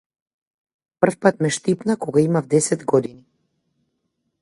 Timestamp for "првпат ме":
1.03-1.53